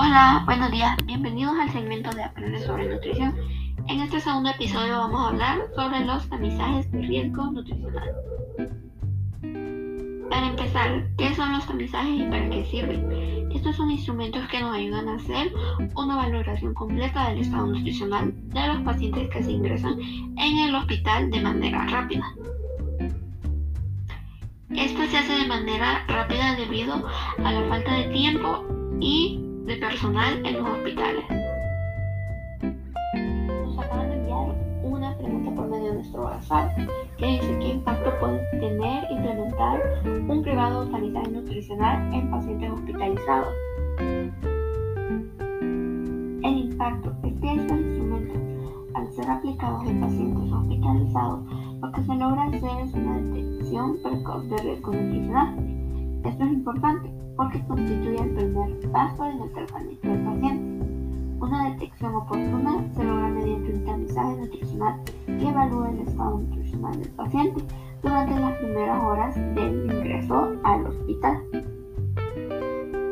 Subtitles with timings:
[0.00, 3.34] Hola, buenos días, bienvenidos al segmento de Aprender sobre Nutrición.
[3.88, 8.14] En este segundo episodio vamos a hablar sobre los tamizajes de riesgo nutricional.
[10.30, 13.50] Para empezar, ¿qué son los tamizajes y para qué sirven?
[13.50, 15.52] Estos son instrumentos que nos ayudan a hacer
[15.96, 21.28] una valoración completa del estado nutricional de los pacientes que se ingresan en el hospital
[21.28, 22.24] de manera rápida.
[24.70, 27.04] Esto se hace de manera rápida debido
[27.44, 28.64] a la falta de tiempo
[29.00, 31.24] y de personal en los hospitales.
[33.66, 36.74] Nos acaban de enviar una pregunta por medio de nuestro WhatsApp
[37.18, 39.78] que dice qué impacto puede tener implementar
[40.26, 43.54] un privado sanitario nutricional en pacientes hospitalizados.
[46.42, 48.38] El impacto es que estos instrumentos,
[48.94, 51.40] al ser aplicados en pacientes hospitalizados,
[51.82, 55.58] lo que se logra hacer es una detección precoz de riesgo nutricional.
[56.24, 60.86] Esto es importante porque constituye el primer paso en el tratamiento del paciente.
[61.40, 67.10] Una detección oportuna se logra mediante un tamizaje nutricional que evalúa el estado nutricional del
[67.12, 67.64] paciente
[68.02, 71.44] durante las primeras horas del ingreso al hospital.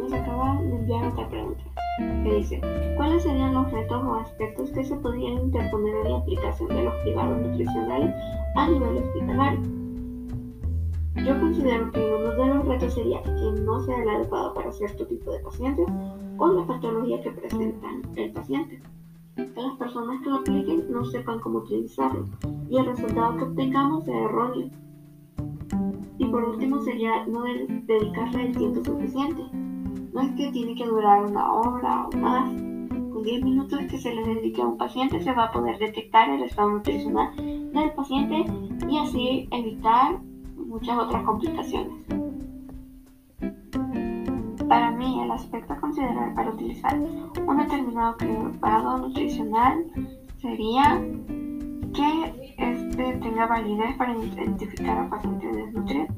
[0.00, 1.64] Nos acaba de enviar otra pregunta
[1.98, 2.60] que dice,
[2.96, 6.94] ¿cuáles serían los retos o aspectos que se podrían interponer en la aplicación de los
[7.02, 8.14] privados nutricionales
[8.56, 9.83] a nivel hospitalario?
[11.24, 15.06] Yo considero que uno de los retos sería que no sea el adecuado para cierto
[15.06, 15.86] tipo de pacientes
[16.36, 18.82] o la patología que presentan el paciente.
[19.34, 22.26] Que las personas que lo apliquen no sepan cómo utilizarlo
[22.68, 24.68] y el resultado que obtengamos sea erróneo.
[26.18, 27.44] Y por último sería no
[27.86, 29.42] dedicarle el tiempo suficiente.
[30.12, 32.50] No es que tiene que durar una hora o más.
[32.50, 36.28] Con 10 minutos que se le dedique a un paciente se va a poder detectar
[36.28, 38.44] el estado nutricional del paciente
[38.90, 40.20] y así evitar
[40.74, 41.92] muchas otras complicaciones.
[44.68, 49.84] Para mí, el aspecto a considerar para utilizar un determinado cribado nutricional
[50.38, 51.00] sería
[51.94, 56.08] que este tenga validez para identificar a pacientes desnutridos,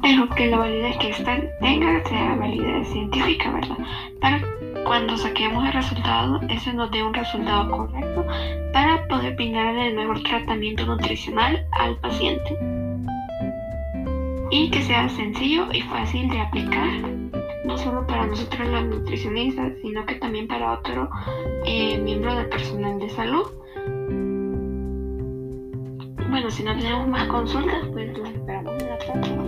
[0.00, 3.78] pero que la validez que éste tenga sea validez científica, ¿verdad?
[4.20, 4.40] Para
[4.88, 8.26] cuando saquemos el resultado, ese nos dé un resultado correcto
[8.72, 12.56] para poder brindarle el mejor tratamiento nutricional al paciente
[14.50, 16.88] y que sea sencillo y fácil de aplicar,
[17.66, 21.10] no solo para nosotros los nutricionistas, sino que también para otro
[21.66, 23.46] eh, miembro del personal de salud.
[26.30, 29.44] Bueno, si no tenemos más consultas, pues nos esperamos en la próxima,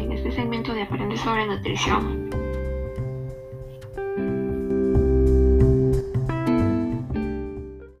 [0.00, 2.29] en este segmento de Aprende sobre Nutrición.